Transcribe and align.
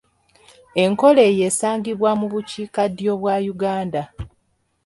Enkola 0.83 1.21
eyo 1.29 1.41
esangibwa 1.49 2.11
mu 2.19 2.25
bukiikaddyo 2.33 3.13
bwa 3.21 3.35
Uganda. 3.53 4.01